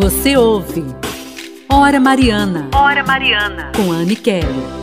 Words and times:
Você 0.00 0.34
ouve 0.34 0.82
Hora 1.68 2.00
Mariana. 2.00 2.70
Hora 2.74 3.04
Mariana. 3.04 3.70
Com 3.76 3.92
Anne 3.92 4.16
Kelly. 4.16 4.79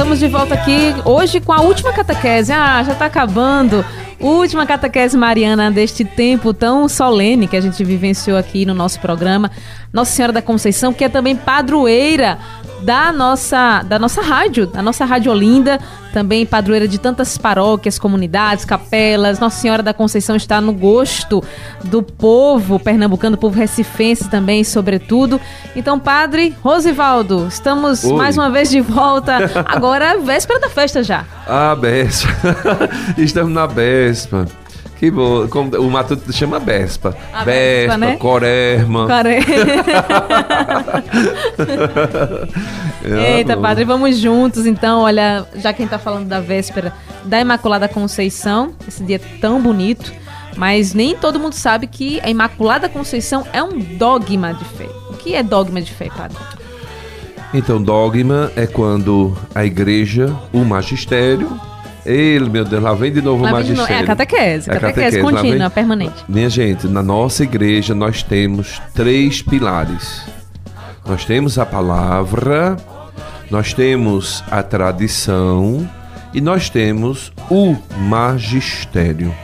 De 0.00 0.28
volta 0.28 0.54
aqui 0.54 0.94
hoje 1.04 1.40
com 1.40 1.52
a 1.52 1.60
última 1.60 1.92
catequese. 1.92 2.52
Ah, 2.52 2.82
já 2.82 2.92
está 2.92 3.04
acabando. 3.04 3.84
Última 4.18 4.66
catequese 4.66 5.16
mariana 5.16 5.70
deste 5.70 6.04
tempo 6.04 6.52
tão 6.54 6.88
solene 6.88 7.46
que 7.46 7.56
a 7.56 7.60
gente 7.60 7.84
vivenciou 7.84 8.36
aqui 8.36 8.64
no 8.64 8.74
nosso 8.74 8.98
programa. 8.98 9.50
Nossa 9.92 10.10
Senhora 10.12 10.32
da 10.32 10.42
Conceição, 10.42 10.92
que 10.92 11.04
é 11.04 11.08
também 11.08 11.36
padroeira 11.36 12.38
da 12.82 13.12
nossa, 13.12 13.82
da 13.82 13.98
nossa 13.98 14.22
rádio, 14.22 14.66
da 14.66 14.82
nossa 14.82 15.04
Rádio 15.04 15.30
Olinda, 15.32 15.78
também 16.12 16.44
padroeira 16.44 16.88
de 16.88 16.98
tantas 16.98 17.38
paróquias, 17.38 17.98
comunidades, 17.98 18.64
capelas. 18.64 19.38
Nossa 19.38 19.60
Senhora 19.60 19.82
da 19.82 19.94
Conceição 19.94 20.36
está 20.36 20.60
no 20.60 20.72
gosto 20.72 21.42
do 21.84 22.02
povo 22.02 22.78
pernambucano, 22.78 23.36
do 23.36 23.40
povo 23.40 23.58
recifense 23.58 24.28
também, 24.28 24.64
sobretudo. 24.64 25.40
Então, 25.74 25.98
Padre 25.98 26.54
Rosivaldo, 26.62 27.46
estamos 27.48 28.04
Oi. 28.04 28.12
mais 28.16 28.36
uma 28.36 28.50
vez 28.50 28.70
de 28.70 28.80
volta. 28.80 29.50
Agora, 29.66 30.18
véspera 30.18 30.60
da 30.60 30.68
festa 30.68 31.02
já. 31.02 31.24
Ah, 31.46 31.74
véspera. 31.74 32.90
estamos 33.16 33.52
na 33.52 33.66
véspera. 33.66 34.59
Que 35.00 35.10
bom. 35.10 35.48
Como, 35.48 35.74
o 35.78 35.90
Matuto 35.90 36.30
chama 36.30 36.60
Bespa. 36.60 37.16
A 37.32 37.42
Bespa, 37.42 37.96
né? 37.96 38.16
Corerma. 38.18 39.08
Eita, 43.02 43.56
padre, 43.56 43.86
vamos 43.86 44.18
juntos 44.18 44.66
então. 44.66 45.00
Olha, 45.00 45.46
já 45.54 45.72
quem 45.72 45.88
tá 45.88 45.98
falando 45.98 46.28
da 46.28 46.38
véspera 46.38 46.92
da 47.24 47.40
Imaculada 47.40 47.88
Conceição, 47.88 48.74
esse 48.86 49.02
dia 49.02 49.18
tão 49.40 49.58
bonito, 49.62 50.12
mas 50.54 50.92
nem 50.92 51.16
todo 51.16 51.40
mundo 51.40 51.54
sabe 51.54 51.86
que 51.86 52.20
a 52.20 52.28
Imaculada 52.28 52.86
Conceição 52.86 53.46
é 53.54 53.62
um 53.62 53.78
dogma 53.78 54.52
de 54.52 54.66
fé. 54.66 54.84
O 55.08 55.14
que 55.14 55.34
é 55.34 55.42
dogma 55.42 55.80
de 55.80 55.94
fé, 55.94 56.10
padre? 56.14 56.36
Então, 57.54 57.82
dogma 57.82 58.52
é 58.54 58.66
quando 58.66 59.34
a 59.54 59.64
igreja, 59.64 60.36
o 60.52 60.62
magistério, 60.62 61.58
ele, 62.04 62.48
meu 62.48 62.64
Deus, 62.64 62.82
lá 62.82 62.94
vem 62.94 63.12
de 63.12 63.20
novo 63.22 63.42
lá 63.42 63.50
o 63.50 63.52
magistério. 63.52 63.94
É 63.94 63.98
a 64.00 64.06
catequese, 64.06 64.70
é 64.70 64.76
a 64.76 64.80
catequese, 64.80 64.80
catequese 64.80 65.20
contínua, 65.20 65.68
vem... 65.68 65.70
permanente. 65.70 66.24
Minha 66.28 66.48
gente, 66.48 66.88
na 66.88 67.02
nossa 67.02 67.42
igreja 67.42 67.94
nós 67.94 68.22
temos 68.22 68.80
três 68.94 69.42
pilares. 69.42 70.24
Nós 71.06 71.24
temos 71.24 71.58
a 71.58 71.66
palavra, 71.66 72.76
nós 73.50 73.72
temos 73.74 74.44
a 74.50 74.62
tradição 74.62 75.88
e 76.32 76.40
nós 76.40 76.70
temos 76.70 77.32
o 77.50 77.76
magistério. 77.96 79.34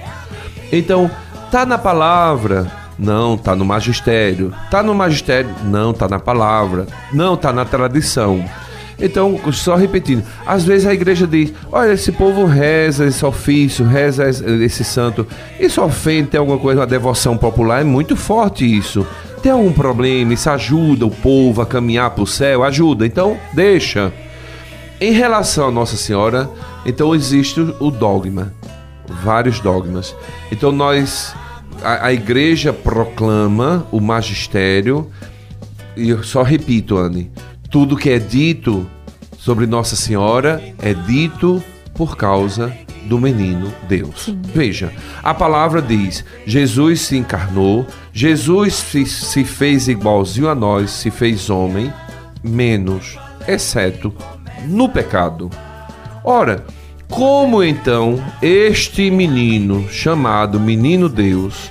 Então, 0.71 1.11
tá 1.51 1.67
na 1.67 1.79
palavra, 1.79 2.71
não, 2.99 3.37
tá 3.37 3.55
no 3.55 3.65
magistério. 3.65 4.53
Tá 4.71 4.83
no 4.83 4.95
magistério, 4.95 5.51
não, 5.65 5.93
tá 5.93 6.09
na 6.09 6.19
palavra. 6.19 6.87
Não, 7.12 7.37
tá 7.37 7.53
na 7.53 7.65
tradição. 7.65 8.45
Então, 8.98 9.39
só 9.52 9.77
repetindo, 9.77 10.25
às 10.47 10.64
vezes 10.64 10.86
a 10.86 10.94
igreja 10.94 11.26
diz: 11.26 11.53
olha, 11.71 11.93
esse 11.93 12.12
povo 12.12 12.44
reza 12.44 13.06
esse 13.06 13.25
ofício, 13.25 13.84
reza 13.84 14.28
esse 14.28 14.84
santo, 14.84 15.26
isso 15.60 15.82
ofende, 15.82 16.31
tem 16.31 16.41
alguma 16.41 16.59
coisa, 16.59 16.81
uma 16.81 16.87
devoção 16.87 17.37
popular, 17.37 17.81
é 17.82 17.84
muito 17.84 18.16
forte 18.16 18.65
isso. 18.65 19.06
Tem 19.43 19.53
algum 19.53 19.72
problema, 19.72 20.32
isso 20.32 20.50
ajuda 20.50 21.06
o 21.06 21.10
povo 21.10 21.60
a 21.60 21.66
caminhar 21.66 22.10
para 22.10 22.25
o 22.25 22.26
céu? 22.26 22.65
Ajuda, 22.65 23.06
então 23.06 23.38
deixa. 23.53 24.12
Em 24.98 25.12
relação 25.12 25.69
a 25.69 25.71
Nossa 25.71 25.97
Senhora, 25.97 26.48
então 26.87 27.15
existe 27.15 27.60
o 27.60 27.91
dogma, 27.91 28.54
vários 29.22 29.60
dogmas. 29.60 30.16
Então 30.50 30.72
nós, 30.72 31.34
a, 31.82 32.06
a 32.06 32.12
igreja 32.15 32.72
proclama 32.72 33.87
o 33.92 34.00
magistério, 34.00 35.10
e 35.94 36.09
eu 36.09 36.22
só 36.22 36.42
repito, 36.42 36.97
Anne, 36.97 37.31
tudo 37.76 37.94
que 37.94 38.09
é 38.09 38.19
dito 38.19 38.88
sobre 39.37 39.66
Nossa 39.66 39.97
Senhora 39.97 40.62
é 40.81 40.94
dito 40.94 41.62
por 41.92 42.16
causa 42.16 42.75
do 43.03 43.20
menino 43.20 43.70
Deus. 43.87 44.25
Sim. 44.25 44.41
Veja, 44.42 44.91
a 45.22 45.34
palavra 45.34 45.82
diz: 45.82 46.25
Jesus 46.47 47.03
se 47.03 47.19
encarnou, 47.19 47.86
Jesus 48.15 48.72
se, 48.72 49.04
se 49.04 49.44
fez 49.44 49.88
igualzinho 49.88 50.48
a 50.48 50.54
nós, 50.54 50.91
se 50.91 51.10
fez 51.10 51.50
homem, 51.50 51.92
menos, 52.42 53.19
exceto 53.47 54.10
no 54.65 54.88
pecado. 54.88 55.50
Ora, 56.25 56.65
como 57.10 57.62
então 57.62 58.19
este 58.41 59.10
menino, 59.10 59.86
chamado 59.91 60.59
Menino 60.59 61.10
Deus, 61.10 61.70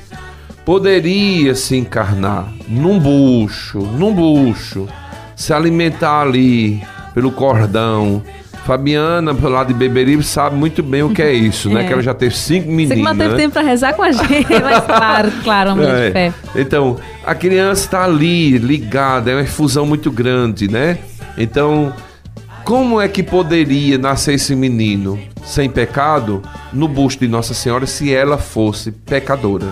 poderia 0.63 1.55
se 1.55 1.75
encarnar 1.75 2.53
num 2.67 2.99
bucho, 2.99 3.79
num 3.79 4.13
bucho, 4.13 4.87
se 5.35 5.53
alimentar 5.53 6.21
ali 6.21 6.81
pelo 7.13 7.31
cordão. 7.31 8.21
Fabiana, 8.65 9.35
pelo 9.35 9.49
lado 9.49 9.67
de 9.67 9.75
Beberibe, 9.75 10.23
sabe 10.23 10.55
muito 10.55 10.81
bem 10.81 11.03
o 11.03 11.11
que 11.11 11.21
é 11.21 11.31
isso, 11.31 11.69
né? 11.69 11.75
é. 11.81 11.83
né? 11.83 11.87
Que 11.87 11.93
ela 11.93 12.01
já 12.01 12.15
teve 12.15 12.35
cinco 12.35 12.67
meninas. 12.67 12.89
Você 12.89 12.95
que 12.95 13.01
não 13.03 13.15
teve 13.15 13.29
né? 13.29 13.37
tempo 13.37 13.53
para 13.53 13.61
rezar 13.61 13.93
com 13.93 14.01
a 14.01 14.11
gente, 14.11 14.49
mas 14.59 14.83
claro, 14.85 15.31
claro, 15.43 15.73
uma 15.73 15.83
é. 15.83 16.07
de 16.07 16.11
fé. 16.11 16.33
Então, 16.55 16.97
a 17.23 17.35
criança 17.35 17.85
está 17.85 18.03
ali, 18.03 18.57
ligada, 18.57 19.29
é 19.29 19.35
uma 19.35 19.43
infusão 19.43 19.85
muito 19.85 20.11
grande, 20.11 20.67
né? 20.67 20.97
Então, 21.37 21.93
como 22.63 22.99
é 22.99 23.07
que 23.07 23.21
poderia 23.21 23.99
nascer 23.99 24.33
esse 24.33 24.55
menino 24.55 25.19
sem 25.43 25.69
pecado 25.69 26.41
no 26.73 26.87
busto 26.87 27.23
de 27.23 27.29
Nossa 27.29 27.53
Senhora 27.53 27.85
se 27.85 28.11
ela 28.11 28.39
fosse 28.39 28.91
pecadora? 28.91 29.67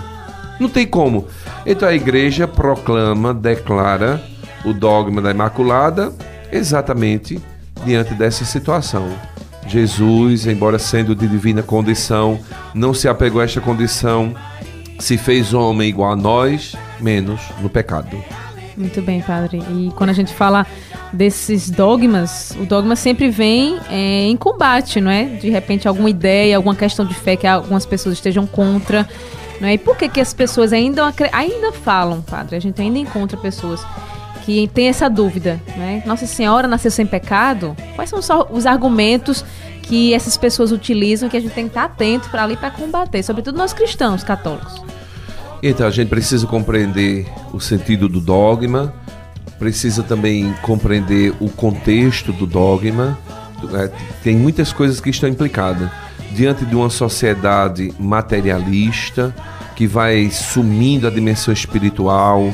Não 0.59 0.69
tem 0.69 0.85
como. 0.85 1.27
Então 1.65 1.89
a 1.89 1.95
igreja 1.95 2.47
proclama, 2.47 3.33
declara 3.33 4.21
o 4.63 4.73
dogma 4.73 5.21
da 5.21 5.31
Imaculada 5.31 6.13
exatamente 6.51 7.39
diante 7.85 8.13
dessa 8.13 8.45
situação. 8.45 9.09
Jesus, 9.67 10.45
embora 10.45 10.77
sendo 10.77 11.15
de 11.15 11.27
divina 11.27 11.63
condição, 11.63 12.39
não 12.73 12.93
se 12.93 13.07
apegou 13.07 13.41
a 13.41 13.45
esta 13.45 13.61
condição, 13.61 14.33
se 14.99 15.17
fez 15.17 15.53
homem 15.53 15.89
igual 15.89 16.11
a 16.11 16.15
nós, 16.15 16.75
menos 16.99 17.41
no 17.61 17.69
pecado. 17.69 18.23
Muito 18.75 19.01
bem, 19.01 19.21
padre. 19.21 19.61
E 19.71 19.91
quando 19.95 20.09
a 20.09 20.13
gente 20.13 20.33
fala 20.33 20.65
desses 21.11 21.69
dogmas, 21.69 22.55
o 22.59 22.65
dogma 22.65 22.95
sempre 22.95 23.29
vem 23.29 23.77
é, 23.89 24.25
em 24.25 24.35
combate, 24.35 24.99
não 24.99 25.11
é? 25.11 25.25
De 25.25 25.49
repente, 25.49 25.87
alguma 25.87 26.09
ideia, 26.09 26.57
alguma 26.57 26.75
questão 26.75 27.05
de 27.05 27.13
fé 27.13 27.35
que 27.35 27.45
algumas 27.45 27.85
pessoas 27.85 28.15
estejam 28.15 28.47
contra. 28.47 29.07
Não 29.61 29.67
é? 29.67 29.75
E 29.75 29.77
por 29.77 29.95
que, 29.95 30.09
que 30.09 30.19
as 30.19 30.33
pessoas 30.33 30.73
ainda, 30.73 31.13
ainda 31.31 31.71
falam, 31.71 32.21
padre? 32.21 32.55
A 32.55 32.59
gente 32.59 32.81
ainda 32.81 32.97
encontra 32.97 33.37
pessoas 33.37 33.85
que 34.43 34.67
tem 34.73 34.89
essa 34.89 35.09
dúvida, 35.09 35.61
né? 35.77 36.03
Nossa 36.05 36.27
Senhora 36.27 36.67
nasceu 36.67 36.91
sem 36.91 37.05
pecado? 37.05 37.75
Quais 37.95 38.09
são 38.09 38.19
os 38.51 38.65
argumentos 38.65 39.43
que 39.81 40.13
essas 40.13 40.35
pessoas 40.35 40.71
utilizam 40.71 41.29
que 41.29 41.37
a 41.37 41.39
gente 41.39 41.53
tem 41.53 41.63
que 41.63 41.69
estar 41.69 41.85
atento 41.85 42.29
para 42.29 42.43
ali 42.43 42.57
para 42.57 42.69
combater, 42.69 43.23
sobretudo 43.23 43.57
nós 43.57 43.71
cristãos 43.71 44.23
católicos? 44.23 44.81
Então 45.61 45.87
a 45.87 45.91
gente 45.91 46.09
precisa 46.09 46.45
compreender 46.45 47.25
o 47.53 47.59
sentido 47.61 48.09
do 48.09 48.19
dogma, 48.19 48.93
precisa 49.57 50.03
também 50.03 50.53
compreender 50.61 51.33
o 51.39 51.49
contexto 51.49 52.33
do 52.33 52.45
dogma. 52.45 53.17
É, 53.73 53.89
tem 54.23 54.35
muitas 54.35 54.73
coisas 54.73 54.99
que 54.99 55.09
estão 55.09 55.29
implicadas 55.29 55.89
diante 56.33 56.65
de 56.65 56.75
uma 56.75 56.89
sociedade 56.89 57.93
materialista 57.97 59.33
que 59.73 59.87
vai 59.87 60.29
sumindo 60.29 61.07
a 61.07 61.09
dimensão 61.09 61.53
espiritual 61.53 62.53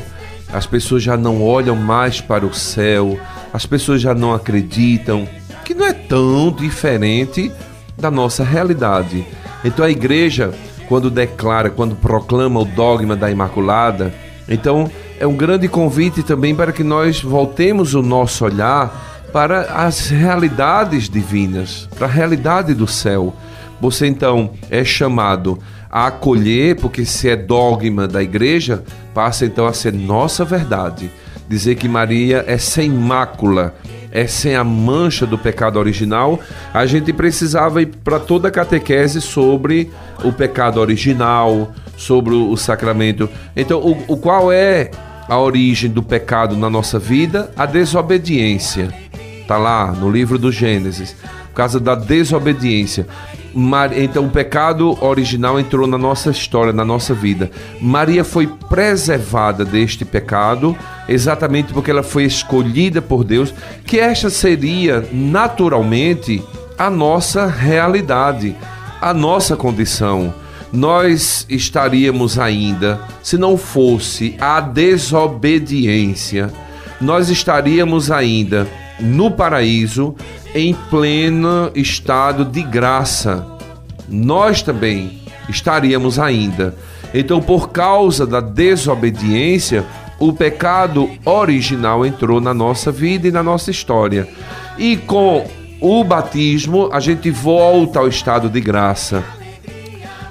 as 0.52 0.66
pessoas 0.66 1.04
já 1.04 1.16
não 1.16 1.44
olham 1.44 1.76
mais 1.76 2.20
para 2.20 2.46
o 2.46 2.54
céu, 2.54 3.20
as 3.54 3.66
pessoas 3.66 4.02
já 4.02 4.14
não 4.14 4.34
acreditam, 4.34 5.28
que 5.64 5.74
não 5.74 5.86
é 5.86 5.94
tão 5.94 6.52
diferente 6.52 7.52
da 7.98 8.10
nossa 8.10 8.44
realidade. 8.44 9.26
Então 9.64 9.86
a 9.86 9.92
igreja, 9.92 10.54
quando 10.88 11.10
declara, 11.10 11.70
quando 11.70 11.96
proclama 11.96 12.60
o 12.60 12.66
dogma 12.66 13.16
da 13.16 13.30
Imaculada, 13.30 14.14
então 14.48 14.90
é 15.20 15.28
um 15.28 15.36
grande 15.36 15.68
convite 15.68 16.24
também 16.24 16.56
para 16.56 16.72
que 16.72 16.84
nós 16.84 17.22
voltemos 17.22 17.94
o 17.94 18.02
nosso 18.02 18.46
olhar 18.46 19.28
para 19.32 19.62
as 19.74 20.10
realidades 20.10 21.08
divinas, 21.10 21.88
para 21.96 22.08
a 22.08 22.10
realidade 22.10 22.74
do 22.74 22.88
céu. 22.88 23.36
Você 23.80 24.08
então 24.08 24.52
é 24.70 24.84
chamado 24.84 25.60
a 25.90 26.08
acolher, 26.08 26.76
porque 26.76 27.06
se 27.06 27.30
é 27.30 27.36
dogma 27.36 28.08
da 28.08 28.22
igreja, 28.22 28.84
passa 29.14 29.46
então 29.46 29.66
a 29.66 29.74
ser 29.74 29.94
nossa 29.94 30.46
verdade. 30.46 31.10
Dizer 31.48 31.76
que 31.76 31.88
Maria 31.88 32.44
é 32.46 32.58
sem 32.60 32.90
mácula, 32.90 33.74
é 34.12 34.28
sem 34.28 34.56
a 34.56 34.64
mancha 34.64 35.26
do 35.26 35.38
pecado 35.38 35.80
original, 35.80 36.40
a 36.74 36.86
gente 36.86 37.12
precisava 37.12 37.82
ir 37.82 37.88
para 38.04 38.20
toda 38.20 38.48
a 38.48 38.52
catequese 38.52 39.20
sobre 39.20 39.90
o 40.24 40.32
pecado 40.32 40.80
original, 40.80 41.72
sobre 41.98 42.34
o 42.36 42.56
sacramento. 42.56 43.28
Então, 43.56 43.80
o, 43.80 44.14
o 44.14 44.18
qual 44.18 44.52
é 44.52 44.92
a 45.28 45.40
origem 45.40 45.90
do 45.90 46.04
pecado 46.04 46.56
na 46.56 46.70
nossa 46.70 47.00
vida? 47.00 47.52
A 47.58 47.66
desobediência. 47.66 48.94
Está 49.42 49.58
lá 49.58 49.92
no 49.92 50.12
livro 50.12 50.38
do 50.38 50.52
Gênesis. 50.52 51.16
Por 51.50 51.56
causa 51.56 51.80
da 51.80 51.96
desobediência. 51.96 53.08
Então 53.98 54.26
o 54.26 54.30
pecado 54.30 54.98
original 55.04 55.60
entrou 55.60 55.88
na 55.88 55.98
nossa 55.98 56.30
história, 56.30 56.72
na 56.72 56.86
nossa 56.86 57.14
vida. 57.14 57.50
Maria 57.82 58.24
foi 58.24 58.48
preservada 58.48 59.66
deste 59.66 60.06
pecado 60.06 60.78
exatamente 61.08 61.74
porque 61.74 61.90
ela 61.90 62.04
foi 62.04 62.24
escolhida 62.24 63.02
por 63.02 63.24
Deus, 63.24 63.54
que 63.86 64.00
esta 64.00 64.30
seria 64.30 65.08
naturalmente 65.12 66.44
a 66.78 66.90
nossa 66.90 67.48
realidade, 67.48 68.56
a 69.02 69.14
nossa 69.14 69.58
condição. 69.58 70.34
Nós 70.72 71.48
estaríamos 71.50 72.38
ainda, 72.38 73.02
se 73.24 73.38
não 73.38 73.58
fosse 73.58 74.38
a 74.40 74.62
desobediência, 74.62 76.54
nós 77.02 77.30
estaríamos 77.30 78.12
ainda 78.12 78.68
no 79.00 79.32
paraíso 79.32 80.16
em 80.54 80.74
pleno 80.90 81.72
estado 81.76 82.46
de 82.46 82.62
graça. 82.64 83.46
Nós 84.08 84.62
também 84.62 85.22
estaríamos 85.48 86.20
ainda. 86.20 86.76
Então, 87.14 87.42
por 87.42 87.70
causa 87.70 88.26
da 88.26 88.40
desobediência, 88.40 89.86
o 90.20 90.34
pecado 90.34 91.10
original 91.26 92.06
entrou 92.06 92.42
na 92.42 92.54
nossa 92.54 92.92
vida 92.92 93.28
e 93.28 93.32
na 93.32 93.42
nossa 93.42 93.72
história. 93.72 94.28
E 94.78 94.98
com 94.98 95.48
o 95.82 96.04
batismo, 96.04 96.90
a 96.92 97.00
gente 97.00 97.32
volta 97.32 98.00
ao 98.00 98.08
estado 98.08 98.50
de 98.50 98.60
graça. 98.60 99.24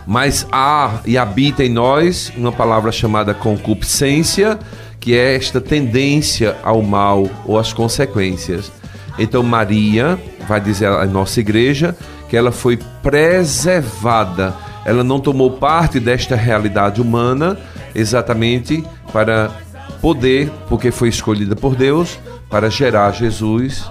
Mas 0.06 0.47
há 0.53 1.00
e 1.05 1.19
habita 1.19 1.64
em 1.64 1.69
nós 1.69 2.32
uma 2.37 2.53
palavra 2.53 2.91
chamada 2.93 3.35
concupiscência, 3.35 4.59
que 5.08 5.16
é 5.16 5.37
esta 5.37 5.58
tendência 5.58 6.55
ao 6.62 6.82
mal 6.82 7.26
ou 7.46 7.58
às 7.58 7.72
consequências. 7.72 8.70
Então 9.19 9.43
Maria 9.43 10.19
vai 10.46 10.60
dizer 10.60 10.84
à 10.84 11.06
nossa 11.06 11.40
igreja 11.40 11.96
que 12.28 12.37
ela 12.37 12.52
foi 12.52 12.78
preservada. 13.02 14.55
Ela 14.84 15.02
não 15.02 15.19
tomou 15.19 15.52
parte 15.52 15.99
desta 15.99 16.37
realidade 16.37 17.00
humana 17.00 17.58
exatamente 17.94 18.84
para 19.10 19.50
poder, 20.02 20.50
porque 20.69 20.90
foi 20.90 21.08
escolhida 21.08 21.56
por 21.56 21.75
Deus, 21.75 22.19
para 22.50 22.69
gerar 22.69 23.12
Jesus 23.12 23.90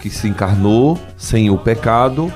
que 0.00 0.10
se 0.10 0.28
encarnou 0.28 0.96
sem 1.16 1.50
o 1.50 1.58
pecado, 1.58 2.32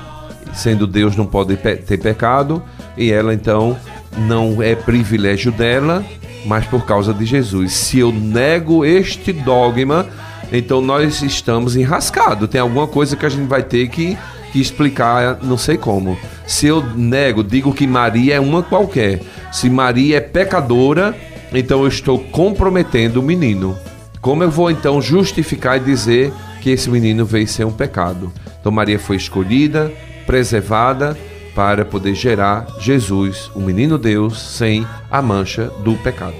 sendo 0.53 0.85
Deus 0.85 1.15
não 1.15 1.25
pode 1.25 1.55
ter 1.55 1.97
pecado, 1.97 2.61
e 2.97 3.09
ela 3.09 3.33
então 3.33 3.77
não 4.17 4.61
é 4.61 4.75
privilégio 4.75 5.49
dela, 5.49 6.03
mas 6.47 6.65
por 6.65 6.85
causa 6.85 7.13
de 7.13 7.25
Jesus. 7.25 7.73
Se 7.73 7.99
eu 7.99 8.11
nego 8.11 8.85
este 8.85 9.33
dogma, 9.33 10.07
então 10.51 10.81
nós 10.81 11.21
estamos 11.21 11.75
enrascados. 11.75 12.49
Tem 12.49 12.61
alguma 12.61 12.87
coisa 12.87 13.17
que 13.17 13.25
a 13.25 13.29
gente 13.29 13.47
vai 13.47 13.61
ter 13.61 13.89
que, 13.89 14.17
que 14.53 14.61
explicar, 14.61 15.39
não 15.43 15.57
sei 15.57 15.77
como. 15.77 16.17
Se 16.47 16.65
eu 16.65 16.81
nego, 16.95 17.43
digo 17.43 17.73
que 17.73 17.85
Maria 17.85 18.35
é 18.35 18.39
uma 18.39 18.63
qualquer. 18.63 19.21
Se 19.51 19.69
Maria 19.69 20.17
é 20.17 20.21
pecadora, 20.21 21.13
então 21.53 21.81
eu 21.81 21.87
estou 21.89 22.17
comprometendo 22.17 23.17
o 23.17 23.23
menino. 23.23 23.77
Como 24.21 24.41
eu 24.41 24.49
vou 24.49 24.71
então 24.71 25.01
justificar 25.01 25.77
e 25.77 25.81
dizer 25.81 26.31
que 26.61 26.69
esse 26.69 26.89
menino 26.89 27.25
veio 27.25 27.47
ser 27.47 27.65
um 27.65 27.71
pecado? 27.71 28.31
Então 28.59 28.71
Maria 28.71 28.97
foi 28.97 29.17
escolhida, 29.17 29.91
preservada 30.25 31.17
para 31.57 31.83
poder 31.83 32.13
gerar 32.13 32.67
Jesus, 32.79 33.49
o 33.55 33.59
menino 33.59 33.97
Deus, 33.97 34.39
sem 34.39 34.85
a 35.09 35.23
mancha 35.23 35.71
do 35.83 35.95
pecado. 35.95 36.35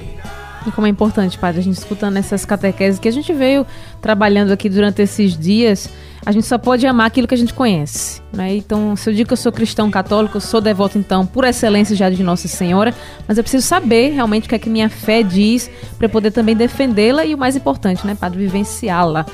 E 0.63 0.71
como 0.71 0.85
é 0.85 0.91
importante, 0.91 1.39
padre, 1.39 1.59
a 1.59 1.63
gente 1.63 1.77
escutando 1.77 2.17
essas 2.17 2.45
catequeses 2.45 2.99
que 2.99 3.07
a 3.07 3.11
gente 3.11 3.33
veio 3.33 3.65
trabalhando 3.99 4.51
aqui 4.51 4.69
durante 4.69 5.01
esses 5.01 5.35
dias, 5.35 5.89
a 6.23 6.31
gente 6.31 6.45
só 6.45 6.59
pode 6.59 6.85
amar 6.85 7.07
aquilo 7.07 7.27
que 7.27 7.33
a 7.33 7.37
gente 7.37 7.51
conhece. 7.51 8.21
Né? 8.31 8.57
Então, 8.57 8.95
se 8.95 9.09
eu 9.09 9.13
digo 9.15 9.27
que 9.27 9.33
eu 9.33 9.37
sou 9.37 9.51
cristão 9.51 9.89
católico, 9.89 10.37
eu 10.37 10.41
sou 10.41 10.61
devoto, 10.61 10.99
então, 10.99 11.25
por 11.25 11.45
excelência 11.45 11.95
já 11.95 12.11
de 12.11 12.21
Nossa 12.21 12.47
Senhora, 12.47 12.93
mas 13.27 13.39
eu 13.39 13.43
preciso 13.43 13.65
saber 13.65 14.09
realmente 14.09 14.45
o 14.45 14.49
que 14.49 14.53
é 14.55 14.59
que 14.59 14.69
minha 14.69 14.87
fé 14.87 15.23
diz 15.23 15.67
para 15.97 16.07
poder 16.07 16.29
também 16.29 16.55
defendê-la 16.55 17.25
e 17.25 17.33
o 17.33 17.37
mais 17.39 17.55
importante, 17.55 18.05
né, 18.05 18.13
padre, 18.13 18.37
vivenciá-la. 18.37 19.25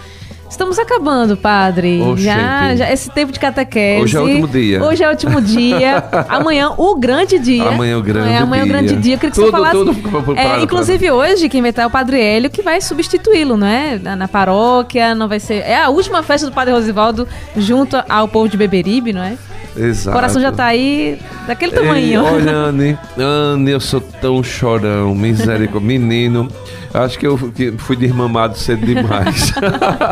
Estamos 0.50 0.78
acabando, 0.78 1.36
padre. 1.36 2.00
já, 2.18 2.76
já, 2.76 2.92
esse 2.92 3.10
tempo 3.10 3.32
de 3.32 3.40
catequese. 3.40 4.04
Hoje 4.04 4.18
é 4.18 4.20
o 4.20 4.24
último 4.24 4.48
dia. 4.48 4.84
Hoje 4.84 5.04
é 5.04 5.08
o 5.08 5.12
último 5.12 5.42
dia. 5.42 6.04
amanhã 6.30 6.72
o 6.78 6.96
grande 6.96 7.40
dia. 7.40 7.70
Amanhã 7.70 7.98
o 7.98 8.02
grande 8.02 8.30
é, 8.30 8.38
amanhã 8.38 8.64
dia. 8.64 8.72
o 8.72 8.74
grande 8.74 8.96
dia. 8.96 9.16
Eu 9.16 9.20
queria 9.20 9.32
que 9.32 9.36
tudo, 9.36 9.46
você 9.46 9.52
falasse. 9.52 9.74
Tudo, 9.74 10.40
é, 10.40 10.62
inclusive 10.62 11.12
hoje 11.12 11.50
quem 11.50 11.62
vai 11.62 11.72
estar 11.72 11.84
é 11.84 11.88
o 11.88 11.90
Padre 11.90 12.22
Hélio 12.22 12.50
que 12.50 12.62
vai 12.62 12.80
substituí-lo, 12.82 13.58
não 13.58 13.68
é? 13.68 13.98
Na, 13.98 14.16
na, 14.16 14.28
paróquia, 14.28 15.16
não 15.16 15.28
vai 15.28 15.40
ser. 15.40 15.64
É 15.66 15.82
a 15.82 15.90
última 15.90 16.22
festa 16.22 16.48
do 16.48 16.54
Padre 16.54 16.74
Rosivaldo 16.74 17.28
junto 17.58 17.98
ao 18.08 18.28
povo 18.28 18.48
de 18.48 18.58
Beberibe, 18.58 19.12
não 19.12 19.24
é? 19.24 19.38
Exato. 19.76 20.10
O 20.10 20.14
coração 20.14 20.42
já 20.42 20.52
tá 20.52 20.66
aí 20.66 21.20
daquele 21.48 21.72
tamanho. 21.72 22.24
olha, 22.24 22.52
Anne, 22.70 22.98
Anne, 23.18 23.72
eu 23.72 23.80
sou 23.80 24.00
tão 24.00 24.44
chorão, 24.44 25.16
misericórdia. 25.16 25.80
Menino, 25.88 26.48
acho 26.94 27.18
que 27.18 27.26
eu 27.26 27.38
fui 27.78 27.96
desmamado 27.96 28.58
cedo 28.58 28.86
demais. 28.86 29.54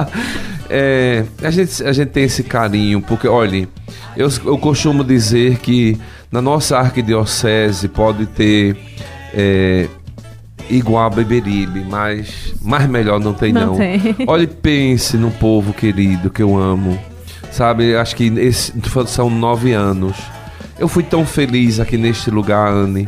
é, 0.69 1.23
a, 1.43 1.51
gente, 1.51 1.83
a 1.83 1.93
gente 1.93 2.09
tem 2.09 2.23
esse 2.23 2.43
carinho, 2.43 3.01
porque, 3.01 3.27
olha, 3.27 3.67
eu, 4.17 4.29
eu 4.45 4.57
costumo 4.57 5.03
dizer 5.03 5.59
que 5.59 5.99
na 6.31 6.41
nossa 6.41 6.77
arquidiocese 6.77 7.87
pode 7.87 8.25
ter. 8.25 8.75
É, 9.33 9.87
igual 10.69 11.05
a 11.05 11.09
Beberibe, 11.09 11.85
mas 11.89 12.53
mais 12.61 12.87
melhor 12.87 13.19
não 13.19 13.33
tem 13.33 13.51
não. 13.51 13.67
não. 13.67 13.77
Tem. 13.77 13.99
Olhe, 14.25 14.47
pense 14.47 15.17
no 15.17 15.29
povo 15.31 15.73
querido 15.73 16.29
que 16.29 16.41
eu 16.41 16.57
amo 16.57 16.97
Sabe, 17.51 17.95
acho 17.95 18.15
que 18.15 18.27
esse, 18.39 18.73
são 19.07 19.29
nove 19.29 19.73
anos. 19.73 20.15
Eu 20.79 20.87
fui 20.87 21.03
tão 21.03 21.25
feliz 21.25 21.79
aqui 21.79 21.97
neste 21.97 22.31
lugar, 22.31 22.71
Anne. 22.71 23.07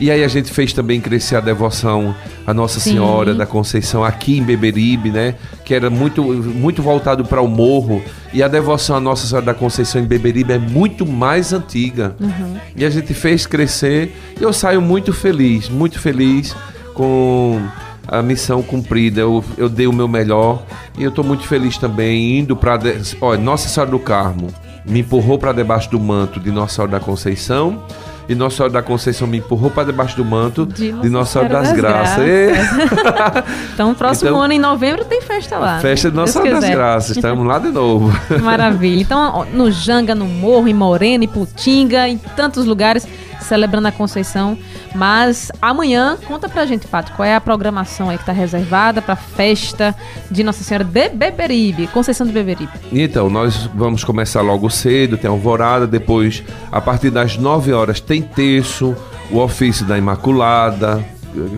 E 0.00 0.10
aí 0.10 0.24
a 0.24 0.28
gente 0.28 0.50
fez 0.50 0.72
também 0.72 1.00
crescer 1.00 1.36
a 1.36 1.40
devoção 1.40 2.12
à 2.44 2.52
Nossa 2.52 2.80
Sim. 2.80 2.92
Senhora 2.94 3.34
da 3.34 3.46
Conceição 3.46 4.02
aqui 4.02 4.38
em 4.38 4.42
Beberibe, 4.42 5.10
né? 5.10 5.36
Que 5.64 5.74
era 5.74 5.88
muito, 5.88 6.24
muito 6.24 6.82
voltado 6.82 7.24
para 7.24 7.40
o 7.40 7.46
morro. 7.46 8.02
E 8.32 8.42
a 8.42 8.48
devoção 8.48 8.96
à 8.96 9.00
Nossa 9.00 9.26
Senhora 9.26 9.46
da 9.46 9.54
Conceição 9.54 10.02
em 10.02 10.04
Beberibe 10.04 10.52
é 10.52 10.58
muito 10.58 11.06
mais 11.06 11.52
antiga. 11.52 12.16
Uhum. 12.18 12.56
E 12.74 12.84
a 12.84 12.90
gente 12.90 13.14
fez 13.14 13.46
crescer. 13.46 14.12
E 14.40 14.42
eu 14.42 14.52
saio 14.52 14.80
muito 14.80 15.12
feliz, 15.12 15.68
muito 15.68 16.00
feliz 16.00 16.56
com 16.94 17.60
a 18.06 18.22
missão 18.22 18.62
cumprida. 18.62 19.20
Eu, 19.20 19.44
eu 19.56 19.68
dei 19.68 19.86
o 19.86 19.92
meu 19.92 20.08
melhor 20.08 20.62
e 20.98 21.02
eu 21.02 21.10
estou 21.10 21.24
muito 21.24 21.46
feliz 21.46 21.76
também 21.78 22.38
indo 22.38 22.56
para. 22.56 22.80
Olha, 23.20 23.40
Nossa 23.40 23.68
Senhora 23.68 23.90
do 23.90 23.98
Carmo 23.98 24.48
me 24.84 25.00
empurrou 25.00 25.38
para 25.38 25.52
debaixo 25.52 25.90
do 25.90 26.00
manto 26.00 26.40
de 26.40 26.50
Nossa 26.50 26.74
Senhora 26.74 26.92
da 26.92 27.00
Conceição 27.00 27.84
e 28.28 28.34
Nossa 28.34 28.56
Senhora 28.56 28.72
da 28.72 28.82
Conceição 28.82 29.26
me 29.26 29.38
empurrou 29.38 29.70
para 29.70 29.84
debaixo 29.84 30.16
do 30.16 30.24
manto 30.24 30.64
de 30.66 30.90
Nossa, 30.90 31.02
de 31.02 31.08
Nossa 31.10 31.32
Senhora 31.32 31.48
das, 31.48 31.68
das 31.68 31.76
Graças. 31.76 32.24
Graças. 32.24 33.44
então, 33.74 33.94
próximo 33.94 34.30
então, 34.30 34.42
ano, 34.42 34.52
em 34.52 34.58
novembro, 34.58 35.04
tem 35.04 35.20
festa 35.20 35.58
lá. 35.58 35.80
Festa 35.80 36.10
de 36.10 36.16
Nossa 36.16 36.40
Senhora 36.40 36.60
das 36.60 36.70
Graças. 36.70 37.16
Estamos 37.16 37.46
lá 37.46 37.58
de 37.58 37.68
novo. 37.68 38.12
Maravilha. 38.40 39.00
Então, 39.00 39.46
no 39.52 39.70
Janga, 39.70 40.14
no 40.14 40.26
Morro, 40.26 40.68
em 40.68 40.74
Morena, 40.74 41.24
em 41.24 41.28
Putinga, 41.28 42.08
em 42.08 42.16
tantos 42.18 42.64
lugares 42.64 43.06
celebrando 43.52 43.86
a 43.86 43.92
Conceição. 43.92 44.56
Mas 44.94 45.52
amanhã, 45.60 46.16
conta 46.26 46.48
pra 46.48 46.64
gente, 46.64 46.86
Pato, 46.86 47.12
qual 47.12 47.26
é 47.26 47.34
a 47.34 47.40
programação 47.40 48.08
aí 48.08 48.16
que 48.16 48.24
tá 48.24 48.32
reservada 48.32 49.02
pra 49.02 49.14
festa 49.14 49.94
de 50.30 50.42
Nossa 50.42 50.64
Senhora 50.64 50.84
de 50.84 51.10
Beberibe, 51.10 51.86
Conceição 51.88 52.26
de 52.26 52.32
Beberibe. 52.32 52.72
Então, 52.90 53.28
nós 53.28 53.68
vamos 53.74 54.04
começar 54.04 54.40
logo 54.40 54.70
cedo, 54.70 55.18
tem 55.18 55.28
alvorada, 55.28 55.86
depois, 55.86 56.42
a 56.70 56.80
partir 56.80 57.10
das 57.10 57.36
9 57.36 57.74
horas, 57.74 58.00
tem 58.00 58.22
terço, 58.22 58.96
o 59.30 59.38
ofício 59.38 59.84
da 59.84 59.98
Imaculada, 59.98 61.04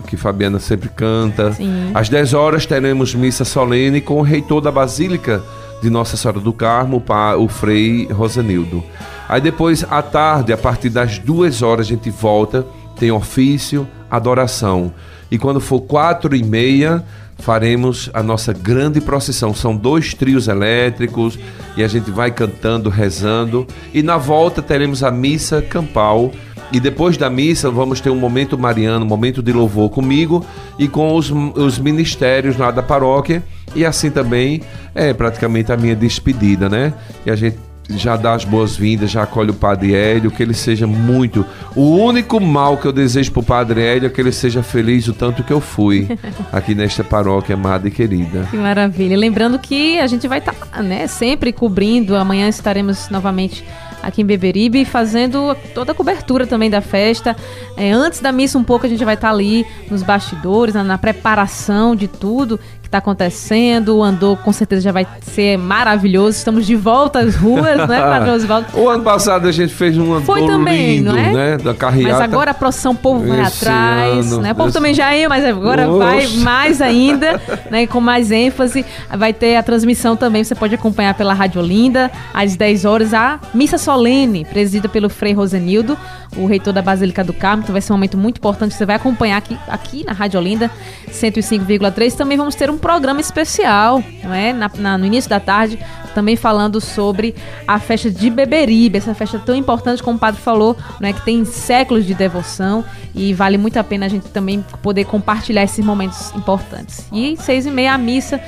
que 0.05 0.17
Fabiana 0.17 0.59
sempre 0.59 0.89
canta. 0.89 1.53
Sim. 1.53 1.91
Às 1.93 2.09
10 2.09 2.33
horas 2.33 2.65
teremos 2.65 3.15
missa 3.15 3.45
solene 3.45 4.01
com 4.01 4.19
o 4.19 4.21
reitor 4.21 4.59
da 4.59 4.71
Basílica 4.71 5.41
de 5.81 5.89
Nossa 5.89 6.17
Senhora 6.17 6.41
do 6.41 6.51
Carmo, 6.51 7.01
o 7.39 7.47
Frei 7.47 8.05
Rosanildo. 8.11 8.83
Aí 9.27 9.41
depois, 9.41 9.85
à 9.89 10.01
tarde, 10.01 10.53
a 10.53 10.57
partir 10.57 10.89
das 10.89 11.17
duas 11.19 11.61
horas, 11.61 11.87
a 11.87 11.89
gente 11.89 12.09
volta 12.09 12.65
tem 12.97 13.11
ofício, 13.11 13.87
adoração. 14.09 14.93
E 15.29 15.37
quando 15.37 15.59
for 15.59 15.81
quatro 15.81 16.35
e 16.35 16.43
meia, 16.43 17.03
faremos 17.37 18.09
a 18.13 18.23
nossa 18.23 18.53
grande 18.53 19.01
procissão. 19.01 19.53
São 19.53 19.75
dois 19.75 20.13
trios 20.13 20.47
elétricos 20.47 21.37
e 21.75 21.83
a 21.83 21.87
gente 21.87 22.09
vai 22.09 22.31
cantando, 22.31 22.89
rezando. 22.89 23.67
E 23.93 24.01
na 24.01 24.17
volta 24.17 24.61
teremos 24.61 25.03
a 25.03 25.11
missa 25.11 25.61
campal. 25.61 26.31
E 26.71 26.79
depois 26.79 27.15
da 27.15 27.29
missa 27.29 27.69
vamos 27.69 28.01
ter 28.01 28.09
um 28.09 28.15
momento 28.15 28.57
mariano, 28.57 29.05
um 29.05 29.07
momento 29.07 29.41
de 29.41 29.53
louvor 29.53 29.89
comigo 29.89 30.43
e 30.79 30.87
com 30.87 31.15
os, 31.15 31.29
os 31.29 31.77
ministérios 31.77 32.57
lá 32.57 32.71
da 32.71 32.81
paróquia. 32.81 33.43
E 33.75 33.85
assim 33.85 34.09
também 34.09 34.61
é 34.93 35.13
praticamente 35.13 35.71
a 35.71 35.77
minha 35.77 35.95
despedida, 35.95 36.69
né? 36.69 36.93
E 37.25 37.29
a 37.29 37.35
gente 37.35 37.57
já 37.89 38.15
dá 38.15 38.33
as 38.33 38.43
boas-vindas, 38.43 39.11
já 39.11 39.23
acolhe 39.23 39.51
o 39.51 39.53
Padre 39.53 39.93
Hélio, 39.93 40.31
que 40.31 40.41
ele 40.41 40.53
seja 40.53 40.87
muito. 40.87 41.45
O 41.75 41.97
único 41.97 42.39
mal 42.39 42.77
que 42.77 42.87
eu 42.87 42.91
desejo 42.91 43.31
para 43.31 43.39
o 43.39 43.43
Padre 43.43 43.81
Hélio 43.81 44.07
é 44.07 44.09
que 44.09 44.19
ele 44.19 44.31
seja 44.31 44.63
feliz 44.63 45.07
o 45.07 45.13
tanto 45.13 45.43
que 45.43 45.53
eu 45.53 45.61
fui 45.61 46.07
aqui 46.51 46.73
nesta 46.73 47.03
paróquia 47.03 47.55
amada 47.55 47.87
e 47.87 47.91
querida. 47.91 48.47
Que 48.49 48.57
maravilha. 48.57 49.17
Lembrando 49.17 49.59
que 49.59 49.99
a 49.99 50.07
gente 50.07 50.27
vai 50.27 50.39
estar 50.39 50.53
tá, 50.53 50.81
né, 50.81 51.07
sempre 51.07 51.53
cobrindo. 51.53 52.15
Amanhã 52.15 52.47
estaremos 52.47 53.09
novamente 53.09 53.63
aqui 54.01 54.21
em 54.21 54.25
Beberibe, 54.25 54.85
fazendo 54.85 55.55
toda 55.73 55.91
a 55.91 55.95
cobertura 55.95 56.45
também 56.45 56.69
da 56.69 56.81
festa. 56.81 57.35
É, 57.75 57.91
antes 57.91 58.19
da 58.19 58.31
missa, 58.31 58.57
um 58.57 58.63
pouco, 58.63 58.85
a 58.85 58.89
gente 58.89 59.03
vai 59.03 59.15
estar 59.15 59.29
tá 59.29 59.33
ali 59.33 59.65
nos 59.89 60.03
bastidores, 60.03 60.75
na, 60.75 60.83
na 60.83 60.97
preparação 60.97 61.95
de 61.95 62.07
tudo 62.07 62.59
que 62.85 62.89
está 62.89 62.99
acontecendo. 62.99 63.97
O 63.97 64.03
Andor 64.03 64.37
com 64.37 64.53
certeza 64.53 64.81
já 64.81 64.91
vai 64.91 65.05
ser 65.21 65.57
maravilhoso. 65.57 66.37
Estamos 66.37 66.65
de 66.65 66.75
volta 66.75 67.19
às 67.19 67.35
ruas, 67.35 67.87
né, 67.87 67.99
Padre 67.99 68.31
Osvaldo? 68.31 68.67
o 68.75 68.89
ano 68.89 69.03
passado 69.03 69.47
a 69.47 69.51
gente 69.51 69.73
fez 69.73 69.97
um 69.97 70.13
Andor 70.13 70.25
Foi 70.25 70.47
também, 70.47 70.97
lindo, 70.97 71.11
não 71.11 71.17
é? 71.17 71.31
né? 71.31 71.57
Da 71.57 71.73
carreata. 71.73 72.13
Mas 72.13 72.21
agora 72.21 72.51
a 72.51 72.53
procissão, 72.53 72.93
o 72.93 72.95
povo 72.95 73.27
vai 73.27 73.41
esse 73.41 73.65
atrás, 73.65 74.31
ano, 74.31 74.41
né? 74.41 74.51
O 74.51 74.55
povo 74.55 74.69
esse... 74.69 74.77
também 74.77 74.93
já 74.93 75.15
ia, 75.15 75.27
mas 75.27 75.43
agora 75.43 75.89
Oxe. 75.89 75.97
vai 75.97 76.27
mais 76.43 76.81
ainda, 76.81 77.41
né? 77.69 77.87
Com 77.87 77.99
mais 77.99 78.31
ênfase. 78.31 78.85
Vai 79.17 79.33
ter 79.33 79.55
a 79.55 79.63
transmissão 79.63 80.15
também, 80.15 80.43
você 80.43 80.55
pode 80.55 80.75
acompanhar 80.75 81.13
pela 81.15 81.33
Rádio 81.33 81.61
Olinda, 81.61 82.11
às 82.33 82.55
10 82.55 82.85
horas, 82.85 83.13
a 83.13 83.39
missa 83.53 83.77
solene, 83.77 84.45
presidida 84.45 84.87
pelo 84.87 85.09
Frei 85.09 85.33
Rosenildo, 85.33 85.97
o 86.37 86.45
reitor 86.45 86.73
da 86.73 86.81
Basílica 86.81 87.23
do 87.23 87.33
Carmo. 87.33 87.63
Então 87.63 87.73
vai 87.73 87.81
ser 87.81 87.91
um 87.91 87.95
momento 87.95 88.17
muito 88.17 88.37
importante, 88.37 88.75
você 88.75 88.85
vai 88.85 88.95
acompanhar 88.95 89.37
aqui, 89.37 89.57
aqui 89.67 90.05
na 90.05 90.13
Rádio 90.13 90.39
Olinda, 90.39 90.69
105,3. 91.09 92.13
Também 92.13 92.37
vamos 92.37 92.55
ter 92.55 92.69
um 92.69 92.74
programa 92.77 93.21
especial, 93.21 94.03
não 94.23 94.33
é? 94.33 94.53
Na, 94.53 94.71
na, 94.75 94.97
no 94.97 95.05
início 95.05 95.29
da 95.29 95.39
tarde, 95.39 95.79
também 96.13 96.35
falando 96.35 96.79
sobre 96.79 97.35
a 97.67 97.79
festa 97.79 98.09
de 98.09 98.29
Beberibe, 98.29 98.97
essa 98.97 99.13
festa 99.13 99.37
tão 99.37 99.53
importante, 99.53 100.01
como 100.01 100.17
o 100.17 100.19
padre 100.19 100.41
falou, 100.41 100.75
né, 100.99 101.11
que 101.11 101.23
tem 101.25 101.43
séculos 101.43 102.05
de 102.05 102.13
devoção 102.13 102.83
e 103.13 103.33
vale 103.33 103.57
muito 103.57 103.77
a 103.77 103.83
pena 103.83 104.05
a 104.05 104.09
gente 104.09 104.27
também 104.29 104.63
poder 104.81 105.05
compartilhar 105.05 105.63
esses 105.63 105.83
momentos 105.83 106.33
importantes. 106.33 107.05
E 107.11 107.35
seis 107.37 107.65
e 107.65 107.71
meia 107.71 107.93
a 107.93 107.97
missa 107.97 108.39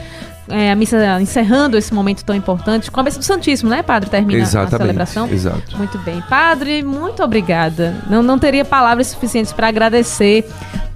é, 0.50 0.72
a 0.72 0.75
missa 0.75 1.22
encerrando 1.22 1.77
esse 1.77 1.94
momento 1.94 2.24
tão 2.24 2.36
importante 2.36 2.89
com 2.89 3.00
a 3.00 3.04
bênção 3.04 3.20
do 3.20 3.25
Santíssimo, 3.25 3.70
né, 3.70 3.84
Padre? 3.84 4.10
Termina 4.10 4.42
Exatamente, 4.42 4.75
a 4.75 4.77
celebração. 4.77 5.30
Exato. 5.30 5.77
Muito 5.77 5.98
bem. 6.00 6.22
Padre, 6.30 6.84
muito 6.84 7.22
obrigada. 7.24 7.96
Não, 8.10 8.24
não 8.24 8.39
teria 8.39 8.63
palavras 8.63 9.08
suficientes 9.08 9.51
para 9.51 9.68
agradecer 9.68 10.46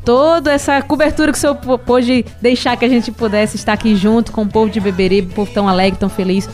toda 0.05 0.51
essa 0.51 0.81
cobertura 0.81 1.31
que 1.31 1.37
o 1.37 1.41
senhor 1.41 1.55
pôde 1.55 2.25
deixar 2.41 2.75
que 2.77 2.85
a 2.85 2.89
gente 2.89 3.11
pudesse 3.11 3.55
estar 3.55 3.73
aqui 3.73 3.95
junto 3.95 4.31
com 4.31 4.43
o 4.43 4.47
povo 4.47 4.71
de 4.71 4.79
Beberibe, 4.79 5.31
o 5.31 5.35
povo 5.35 5.51
tão 5.53 5.67
alegre, 5.67 5.99
tão 5.99 6.09
feliz. 6.09 6.49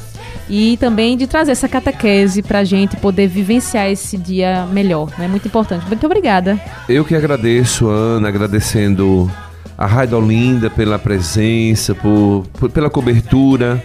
E 0.50 0.78
também 0.78 1.18
de 1.18 1.28
trazer 1.28 1.52
essa 1.52 1.68
catequese 1.68 2.42
para 2.42 2.60
a 2.60 2.64
gente 2.64 2.96
poder 2.96 3.28
vivenciar 3.28 3.90
esse 3.90 4.18
dia 4.18 4.66
melhor. 4.72 5.10
É 5.18 5.22
né? 5.22 5.28
muito 5.28 5.46
importante. 5.46 5.86
Muito 5.86 6.06
obrigada. 6.06 6.60
Eu 6.88 7.04
que 7.04 7.14
agradeço, 7.14 7.90
Ana, 7.90 8.30
agradecendo 8.30 9.30
a 9.78 9.86
Rádio 9.86 10.18
Olinda 10.18 10.70
pela 10.70 10.98
presença, 10.98 11.94
por, 11.94 12.46
por, 12.54 12.70
pela 12.70 12.90
cobertura. 12.90 13.84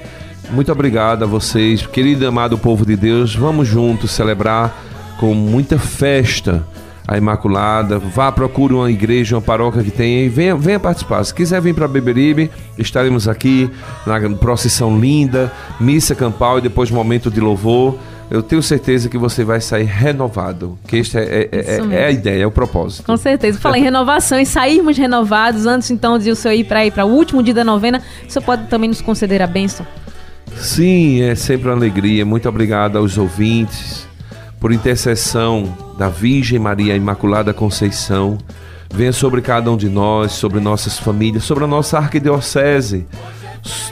Muito 0.50 0.72
obrigado 0.72 1.24
a 1.24 1.26
vocês, 1.26 1.86
querido 1.86 2.24
e 2.24 2.26
amado 2.26 2.56
povo 2.56 2.86
de 2.86 2.96
Deus. 2.96 3.34
Vamos 3.36 3.68
juntos 3.68 4.10
celebrar 4.10 4.74
com 5.18 5.34
muita 5.34 5.78
festa 5.78 6.64
a 7.06 7.18
Imaculada, 7.18 7.98
vá, 7.98 8.30
procure 8.30 8.74
uma 8.74 8.90
igreja, 8.90 9.36
uma 9.36 9.42
paróquia 9.42 9.82
que 9.82 9.90
tenha 9.90 10.24
e 10.24 10.28
venha, 10.28 10.54
venha 10.54 10.78
participar. 10.78 11.22
Se 11.24 11.34
quiser 11.34 11.60
vir 11.60 11.74
para 11.74 11.88
Beberibe, 11.88 12.50
estaremos 12.78 13.26
aqui 13.26 13.70
na 14.06 14.20
procissão 14.36 14.98
linda, 14.98 15.52
missa 15.80 16.14
campal 16.14 16.58
e 16.58 16.62
depois 16.62 16.90
momento 16.90 17.30
de 17.30 17.40
louvor. 17.40 17.98
Eu 18.32 18.42
tenho 18.42 18.62
certeza 18.62 19.10
que 19.10 19.18
você 19.18 19.44
vai 19.44 19.60
sair 19.60 19.84
renovado, 19.84 20.78
que 20.86 20.96
esta 20.96 21.20
é, 21.20 21.50
é, 21.52 21.58
é, 21.58 21.80
é 21.90 22.06
a 22.06 22.10
ideia, 22.10 22.44
é 22.44 22.46
o 22.46 22.50
propósito. 22.50 23.04
Com 23.04 23.16
certeza. 23.18 23.58
Falar 23.58 23.76
em 23.76 23.82
renovação 23.82 24.40
e 24.40 24.46
sairmos 24.46 24.96
renovados 24.96 25.66
antes 25.66 25.90
então 25.90 26.18
de 26.18 26.30
o 26.30 26.34
senhor 26.34 26.54
ir 26.54 26.64
para 26.64 26.82
ir 26.86 26.92
para 26.92 27.04
o 27.04 27.10
último 27.10 27.42
dia 27.42 27.52
da 27.52 27.62
novena, 27.62 28.00
o 28.26 28.32
senhor 28.32 28.42
pode 28.42 28.68
também 28.68 28.88
nos 28.88 29.02
conceder 29.02 29.42
a 29.42 29.46
bênção? 29.46 29.86
Sim, 30.56 31.20
é 31.20 31.34
sempre 31.34 31.68
uma 31.68 31.76
alegria. 31.76 32.24
Muito 32.24 32.48
obrigado 32.48 32.96
aos 32.96 33.18
ouvintes 33.18 34.06
por 34.58 34.72
intercessão 34.72 35.76
da 35.98 36.08
Virgem 36.08 36.58
Maria 36.58 36.96
Imaculada 36.96 37.52
Conceição, 37.52 38.38
venha 38.94 39.12
sobre 39.12 39.42
cada 39.42 39.70
um 39.70 39.76
de 39.76 39.90
nós, 39.90 40.32
sobre 40.32 40.58
nossas 40.58 40.98
famílias, 40.98 41.44
sobre 41.44 41.64
a 41.64 41.66
nossa 41.66 41.98
arquidiocese, 41.98 43.04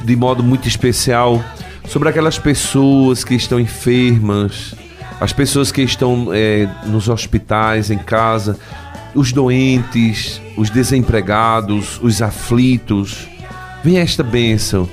de 0.02 0.16
modo 0.16 0.42
muito 0.42 0.66
especial, 0.66 1.44
sobre 1.90 2.08
aquelas 2.08 2.38
pessoas 2.38 3.24
que 3.24 3.34
estão 3.34 3.58
enfermas, 3.58 4.76
as 5.20 5.32
pessoas 5.32 5.72
que 5.72 5.82
estão 5.82 6.28
é, 6.32 6.68
nos 6.86 7.08
hospitais, 7.08 7.90
em 7.90 7.98
casa, 7.98 8.56
os 9.12 9.32
doentes, 9.32 10.40
os 10.56 10.70
desempregados, 10.70 11.98
os 12.00 12.22
aflitos. 12.22 13.28
Venha 13.82 14.02
esta 14.02 14.22
bênção 14.22 14.88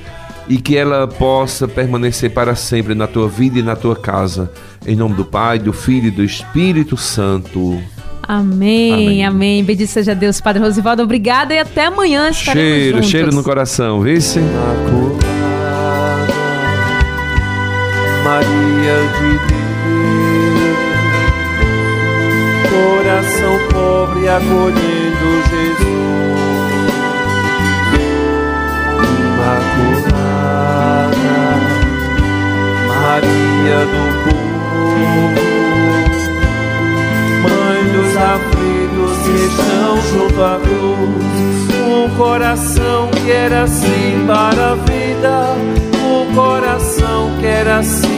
e 0.50 0.58
que 0.58 0.76
ela 0.76 1.08
possa 1.08 1.68
permanecer 1.68 2.32
para 2.32 2.56
sempre 2.56 2.96
na 2.96 3.06
tua 3.06 3.30
vida 3.30 3.60
e 3.60 3.62
na 3.62 3.76
tua 3.76 3.96
casa. 3.96 4.52
Em 4.86 4.96
nome 4.96 5.14
do 5.14 5.24
Pai, 5.24 5.60
do 5.60 5.72
Filho 5.72 6.08
e 6.08 6.12
do 6.12 6.24
Espírito 6.24 6.98
Santo. 6.98 7.80
Amém, 8.24 8.92
amém, 8.92 9.26
amém. 9.26 9.64
Bendito 9.64 9.90
seja 9.90 10.16
Deus, 10.16 10.42
Padre 10.42 10.64
Rosivaldo. 10.64 11.04
Obrigada 11.04 11.54
e 11.54 11.60
até 11.60 11.86
amanhã. 11.86 12.34
Cheiro, 12.34 12.98
juntos. 12.98 13.10
cheiro 13.12 13.32
no 13.32 13.44
coração, 13.44 14.02
vice? 14.02 14.40
De 18.88 18.94
Deus, 18.94 20.78
coração 22.70 23.60
pobre 23.70 24.30
acolhendo 24.30 25.28
Jesus. 25.50 26.08
Maria 33.02 33.80
do 33.92 34.04
povo, 34.24 35.20
Mãe 37.44 37.82
dos 37.92 38.12
aflitos 38.16 39.18
que 39.26 39.36
estão 39.48 39.92
junto 40.02 40.40
à 40.42 40.60
cruz, 40.62 41.26
um 41.86 42.16
coração 42.16 43.10
que 43.12 43.32
era 43.32 43.64
assim 43.64 44.26
para 44.26 44.72
a 44.72 44.76
vida, 44.76 45.36
um 46.06 46.34
coração 46.34 47.32
que 47.38 47.46
era 47.46 47.80
assim. 47.80 48.17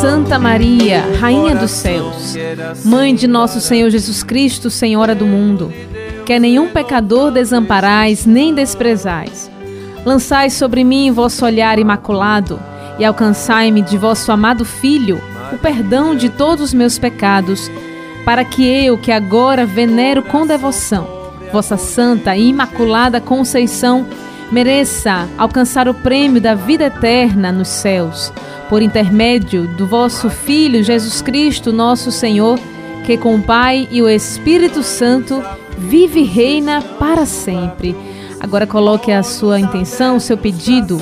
Santa 0.00 0.38
Maria, 0.38 1.04
Rainha 1.20 1.54
dos 1.54 1.70
céus, 1.72 2.34
Mãe 2.86 3.14
de 3.14 3.26
nosso 3.26 3.60
Senhor 3.60 3.90
Jesus 3.90 4.22
Cristo, 4.22 4.70
Senhora 4.70 5.14
do 5.14 5.26
mundo, 5.26 5.70
que 6.24 6.32
a 6.32 6.38
nenhum 6.38 6.68
pecador 6.68 7.30
desamparais 7.30 8.24
nem 8.24 8.54
desprezais. 8.54 9.50
Lançai 10.06 10.48
sobre 10.48 10.82
mim 10.84 11.10
vosso 11.10 11.44
olhar 11.44 11.78
imaculado 11.78 12.58
e 12.98 13.04
alcançai-me 13.04 13.82
de 13.82 13.98
vosso 13.98 14.32
amado 14.32 14.64
Filho 14.64 15.20
o 15.52 15.58
perdão 15.58 16.16
de 16.16 16.30
todos 16.30 16.64
os 16.64 16.74
meus 16.74 16.98
pecados, 16.98 17.70
para 18.24 18.42
que 18.42 18.64
eu, 18.64 18.96
que 18.96 19.12
agora 19.12 19.66
venero 19.66 20.22
com 20.22 20.46
devoção, 20.46 21.06
vossa 21.52 21.76
santa 21.76 22.34
e 22.34 22.48
imaculada 22.48 23.20
conceição, 23.20 24.06
mereça 24.50 25.28
alcançar 25.36 25.88
o 25.88 25.94
prêmio 25.94 26.40
da 26.40 26.54
vida 26.54 26.84
eterna 26.84 27.52
nos 27.52 27.68
céus, 27.68 28.32
por 28.70 28.80
intermédio 28.80 29.66
do 29.66 29.86
vosso 29.86 30.30
Filho 30.30 30.82
Jesus 30.82 31.20
Cristo, 31.20 31.72
nosso 31.72 32.10
Senhor, 32.10 32.58
que 33.04 33.18
com 33.18 33.34
o 33.34 33.42
Pai 33.42 33.86
e 33.90 34.00
o 34.00 34.08
Espírito 34.08 34.82
Santo 34.82 35.42
vive 35.76 36.20
e 36.20 36.24
reina 36.24 36.80
para 36.80 37.26
sempre. 37.26 37.94
Agora 38.40 38.66
coloque 38.66 39.12
a 39.12 39.22
sua 39.22 39.60
intenção, 39.60 40.16
o 40.16 40.20
seu 40.20 40.38
pedido 40.38 40.98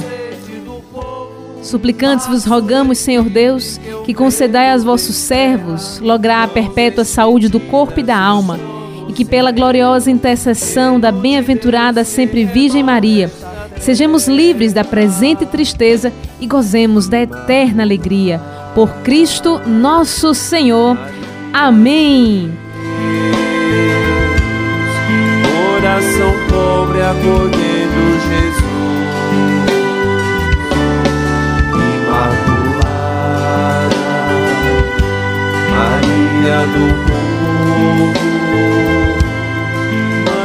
Suplicantes 1.68 2.26
vos 2.26 2.46
rogamos, 2.46 2.96
Senhor 2.96 3.28
Deus, 3.28 3.78
que 4.06 4.14
concedai 4.14 4.72
aos 4.72 4.82
vossos 4.82 5.16
servos 5.16 6.00
lograr 6.00 6.44
a 6.44 6.48
perpétua 6.48 7.04
saúde 7.04 7.50
do 7.50 7.60
corpo 7.60 8.00
e 8.00 8.02
da 8.02 8.16
alma, 8.16 8.58
e 9.06 9.12
que 9.12 9.22
pela 9.22 9.52
gloriosa 9.52 10.10
intercessão 10.10 10.98
da 10.98 11.12
bem-aventurada 11.12 12.04
sempre 12.04 12.46
Virgem 12.46 12.82
Maria, 12.82 13.30
sejamos 13.78 14.26
livres 14.26 14.72
da 14.72 14.84
presente 14.84 15.44
tristeza 15.46 16.12
e 16.40 16.46
gozemos 16.46 17.08
da 17.08 17.20
eterna 17.20 17.82
alegria. 17.82 18.40
Por 18.74 18.88
Cristo 19.02 19.60
nosso 19.66 20.34
Senhor. 20.34 20.96
Amém. 21.52 22.56
coração 25.78 26.32
pobre 26.48 27.00
acolhendo 27.00 28.20
Jesus. 28.28 28.68
Imaculada, 32.04 32.88
Maria 35.70 36.60
do. 36.66 37.08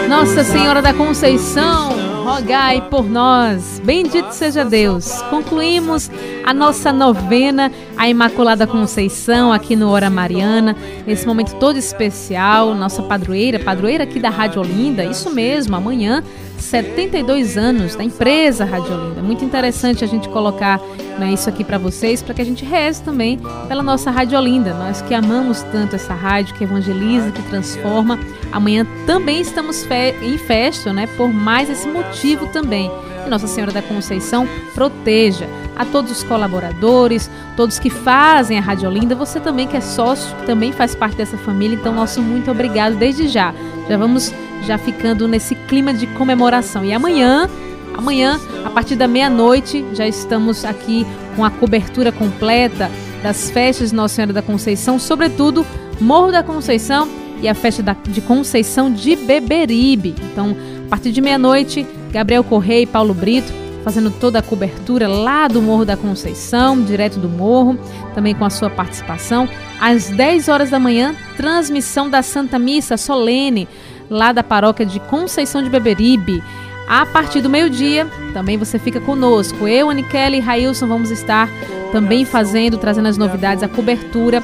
Nossa 0.08 0.44
Senhora 0.44 0.82
da 0.82 0.94
Conceição, 0.94 1.90
rogai 2.34 2.82
por 2.90 3.08
nós. 3.08 3.80
Bendito 3.86 4.32
seja 4.32 4.66
Deus. 4.66 5.22
Concluímos 5.30 6.10
a 6.44 6.52
nossa 6.52 6.92
novena 6.92 7.72
a 7.96 8.10
Imaculada 8.10 8.66
Conceição 8.66 9.54
aqui 9.54 9.76
no 9.76 9.90
Hora 9.90 10.10
Mariana, 10.10 10.76
nesse 11.06 11.28
momento 11.28 11.56
todo 11.58 11.78
especial, 11.78 12.74
nossa 12.74 13.04
padroeira, 13.04 13.60
padroeira 13.60 14.04
aqui 14.04 14.20
da 14.20 14.32
Rádio 14.32 14.62
Olinda, 14.62 15.06
isso 15.06 15.30
mesmo, 15.30 15.76
amanhã 15.76 16.24
72 16.58 17.56
anos 17.56 17.96
da 17.96 18.04
empresa 18.04 18.66
Rádio 18.66 18.94
Olinda. 18.94 19.22
Muito 19.22 19.46
interessante 19.46 20.04
a 20.04 20.08
gente 20.08 20.28
colocar 20.30 20.80
né, 21.20 21.32
isso 21.32 21.48
aqui 21.48 21.64
para 21.64 21.78
vocês, 21.78 22.24
para 22.24 22.34
que 22.34 22.42
a 22.42 22.46
gente 22.46 22.66
reze 22.66 23.04
também 23.04 23.40
pela 23.68 23.84
nossa 23.84 24.10
Rádio 24.10 24.40
Olinda. 24.40 24.74
Nós 24.74 25.02
que 25.04 25.14
amamos 25.14 25.62
tanto 25.72 25.96
essa 25.96 26.16
rádio, 26.16 26.56
que 26.56 26.64
evangeliza, 26.64 27.32
que 27.32 27.44
transforma. 27.44 28.18
Amanhã 28.54 28.86
também 29.08 29.42
estamos 29.42 29.84
fe 29.84 30.16
em 30.22 30.38
festa, 30.38 30.94
né, 30.94 31.08
por 31.18 31.34
mais 31.34 31.72
esse 31.72 31.88
motivo 31.88 32.46
também. 32.48 32.92
E 33.26 33.30
Nossa 33.30 33.48
Senhora 33.48 33.72
da 33.72 33.82
Conceição 33.82 34.48
proteja 34.76 35.48
a 35.76 35.84
todos 35.84 36.12
os 36.12 36.24
colaboradores, 36.24 37.32
todos 37.58 37.80
que 37.80 37.90
fazem 37.90 38.60
a 38.60 38.62
Rádio 38.62 38.88
Olinda, 38.88 39.16
você 39.16 39.40
também 39.40 39.68
que 39.68 39.76
é 39.76 39.82
sócio, 39.82 40.36
que 40.36 40.46
também 40.46 40.72
faz 40.72 40.94
parte 40.94 41.18
dessa 41.18 41.36
família. 41.36 41.76
Então, 41.76 41.96
nosso 41.96 42.22
muito 42.22 42.52
obrigado 42.52 42.96
desde 42.96 43.28
já. 43.28 43.56
Já 43.90 43.98
vamos 43.98 44.32
já 44.62 44.78
ficando 44.78 45.28
nesse 45.28 45.56
clima 45.56 45.92
de 45.92 46.06
comemoração. 46.06 46.86
E 46.86 46.94
amanhã, 46.94 47.50
amanhã, 47.98 48.40
a 48.64 48.70
partir 48.70 48.96
da 48.96 49.08
meia-noite, 49.08 49.84
já 49.94 50.08
estamos 50.08 50.64
aqui 50.64 51.08
com 51.36 51.44
a 51.44 51.50
cobertura 51.50 52.12
completa 52.12 52.92
das 53.24 53.50
festas 53.50 53.90
de 53.90 53.96
Nossa 53.96 54.14
Senhora 54.14 54.34
da 54.34 54.44
Conceição, 54.44 55.00
sobretudo 55.00 55.66
Morro 56.00 56.32
da 56.32 56.44
Conceição 56.44 57.23
e 57.44 57.48
a 57.50 57.54
festa 57.54 57.84
da, 57.84 57.94
de 57.94 58.22
Conceição 58.22 58.92
de 58.92 59.16
Beberibe. 59.16 60.16
Então, 60.32 60.56
a 60.88 60.90
partir 60.90 61.12
de 61.12 61.22
meia-noite, 61.22 61.86
Gabriel 62.12 62.44
Correia 62.44 62.84
e 62.84 62.88
Paulo 62.88 63.14
Brito 63.14 63.52
fazendo 63.84 64.10
toda 64.10 64.40
a 64.40 64.42
cobertura 64.42 65.10
lá 65.10 65.48
do 65.50 65.62
Morro 65.62 65.84
da 65.84 65.98
Conceição, 65.98 66.82
direto 66.82 67.20
do 67.20 67.28
morro, 67.28 67.78
também 68.16 68.34
com 68.34 68.46
a 68.46 68.50
sua 68.50 68.70
participação. 68.70 69.48
Às 69.80 70.10
10 70.10 70.48
horas 70.48 70.70
da 70.70 70.80
manhã, 70.80 71.14
transmissão 71.36 72.10
da 72.10 72.22
Santa 72.22 72.58
Missa 72.58 72.96
solene 72.96 73.68
lá 74.10 74.32
da 74.32 74.42
paróquia 74.42 74.86
de 74.86 75.02
Conceição 75.02 75.62
de 75.62 75.70
Beberibe. 75.70 76.42
A 76.88 77.06
partir 77.06 77.42
do 77.42 77.50
meio-dia, 77.50 78.08
também 78.34 78.58
você 78.58 78.80
fica 78.80 79.02
conosco. 79.02 79.68
Eu, 79.68 79.90
Aniquele 79.90 80.38
e 80.38 80.40
Railson 80.40 80.88
vamos 80.88 81.12
estar 81.12 81.50
também 81.92 82.24
fazendo, 82.24 82.78
trazendo 82.78 83.08
as 83.10 83.18
novidades, 83.18 83.64
a 83.64 83.68
cobertura. 83.68 84.42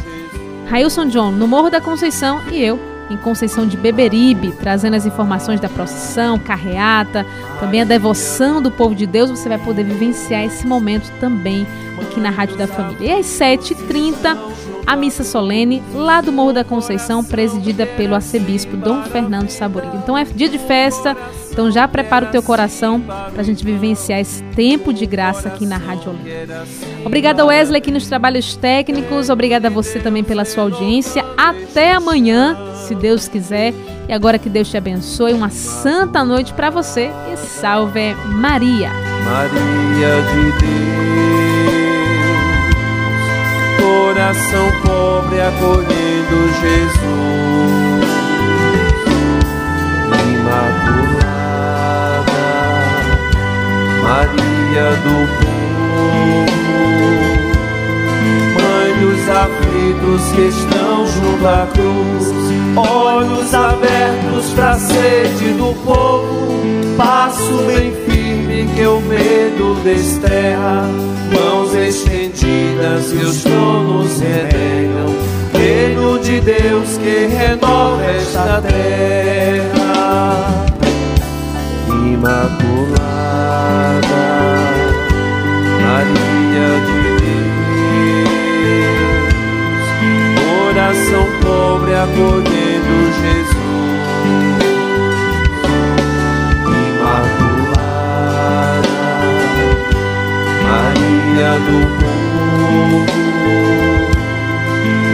Railson 0.70 1.08
John 1.08 1.32
no 1.32 1.48
Morro 1.48 1.72
da 1.72 1.82
Conceição 1.82 2.44
e 2.52 2.62
eu 2.64 2.80
em 3.10 3.18
Conceição 3.18 3.66
de 3.66 3.76
Beberibe, 3.76 4.52
trazendo 4.52 4.96
as 4.96 5.04
informações 5.04 5.60
da 5.60 5.68
procissão, 5.68 6.38
carreata, 6.38 7.26
também 7.60 7.82
a 7.82 7.86
devoção 7.86 8.62
do 8.62 8.70
povo 8.70 8.94
de 8.94 9.08
Deus. 9.08 9.32
Você 9.32 9.50
vai 9.50 9.58
poder 9.58 9.84
vivenciar 9.84 10.44
esse 10.44 10.68
momento 10.68 11.12
também 11.20 11.66
aqui 12.00 12.20
na 12.20 12.30
Rádio 12.30 12.56
da 12.56 12.68
Família. 12.68 13.16
E 13.16 13.20
às 13.20 13.26
7h30, 13.26 14.38
a 14.90 14.96
missa 14.96 15.24
solene 15.24 15.84
lá 15.94 16.20
do 16.20 16.32
Morro 16.32 16.52
da 16.52 16.64
Conceição, 16.64 17.24
presidida 17.24 17.86
pelo 17.86 18.16
arcebispo 18.16 18.76
Dom 18.76 19.04
Fernando 19.04 19.48
Saborilho. 19.48 19.94
Então 20.02 20.18
é 20.18 20.24
dia 20.24 20.50
de 20.50 20.58
festa, 20.58 21.16
então 21.52 21.70
já 21.70 21.88
prepara 21.88 22.26
o 22.26 22.30
teu 22.30 22.42
coração 22.42 23.00
para 23.00 23.40
a 23.40 23.44
gente 23.44 23.64
vivenciar 23.64 24.20
esse 24.20 24.42
tempo 24.56 24.92
de 24.92 25.06
graça 25.06 25.48
aqui 25.48 25.64
na 25.64 25.78
Rádio 25.78 26.10
Olinda. 26.10 26.66
Obrigada 27.06 27.46
Wesley 27.46 27.78
aqui 27.78 27.92
nos 27.92 28.08
trabalhos 28.08 28.56
técnicos, 28.56 29.30
obrigada 29.30 29.68
a 29.68 29.72
você 29.72 30.00
também 30.00 30.24
pela 30.24 30.44
sua 30.44 30.64
audiência. 30.64 31.24
Até 31.38 31.92
amanhã, 31.94 32.58
se 32.88 32.96
Deus 32.96 33.28
quiser. 33.28 33.76
E 34.08 34.12
agora 34.12 34.40
que 34.40 34.50
Deus 34.50 34.72
te 34.72 34.76
abençoe, 34.76 35.34
uma 35.34 35.52
santa 35.52 36.26
noite 36.26 36.52
para 36.52 36.72
você 36.72 37.12
e 37.32 37.38
salve 37.38 38.16
Maria. 38.26 38.90
Maria 39.24 40.16
de 40.32 40.66
Deus, 40.66 41.29
coração 44.30 44.72
pobre 44.84 45.42
acolhendo 45.42 46.54
Jesus, 46.62 47.00
Imaculada, 50.30 51.26
Maria 54.04 54.90
do 55.04 55.18
povo, 55.40 56.54
Mãe 58.54 58.90
dos 59.00 59.22
aflitos 59.30 60.22
que 60.36 60.42
estão 60.42 61.08
junto 61.08 61.48
à 61.48 61.68
cruz, 61.74 62.26
olhos 62.78 63.54
abertos 63.54 64.54
para 64.54 64.72
a 64.72 64.80
sede 64.80 65.54
do 65.54 65.74
povo, 65.84 66.96
passo 66.98 67.64
bem 67.66 68.09
que 68.68 68.86
o 68.86 69.00
medo 69.02 69.74
desterra, 69.84 70.84
mãos 71.32 71.74
estendidas 71.74 73.12
que 73.12 73.24
os 73.24 73.44
tronos 73.44 74.20
retenham, 74.20 75.16
reino 75.54 76.20
de 76.20 76.42
Deus 76.42 76.98
que 76.98 77.28
renova 77.28 78.04
esta 78.06 78.62
terra. 78.62 80.66
Imaculada, 81.88 83.08
Maria 85.82 86.70
de 86.86 87.02
Deus, 87.22 88.30
coração 90.44 91.26
pobre 91.42 91.94
acolhendo 91.96 92.49
Maria 101.40 101.58
do 101.60 101.80
povo, 102.00 103.00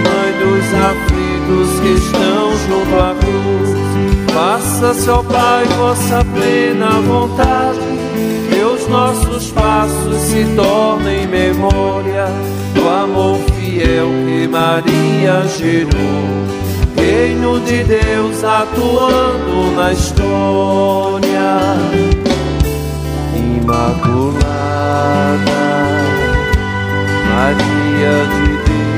Mãe 0.05 0.31
dos 0.41 0.65
aflitos 0.73 1.69
que 1.81 1.91
estão 1.93 2.43
junto 2.65 2.95
à 2.99 3.13
cruz, 3.13 3.69
faça-se, 4.33 5.07
ó 5.11 5.21
Pai, 5.21 5.65
vossa 5.77 6.25
plena 6.33 6.89
vontade, 7.01 7.79
que 8.49 8.59
os 8.59 8.87
nossos 8.87 9.51
passos 9.51 10.17
se 10.17 10.45
tornem 10.55 11.27
memória 11.27 12.25
do 12.73 12.89
amor 12.89 13.37
fiel 13.51 14.07
que 14.25 14.47
Maria 14.47 15.43
gerou. 15.59 16.55
Reino 16.97 17.59
de 17.59 17.83
Deus 17.83 18.43
atuando 18.43 19.75
na 19.75 19.93
história, 19.93 21.75
Imaculada, 23.35 24.55
Maria 27.35 28.15
de 28.31 28.47
Deus, 28.63 28.95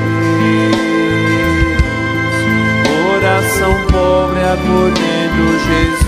coração 2.85 3.73
pobre 3.91 4.41
acolhendo 4.43 5.45
Jesus, 5.65 6.05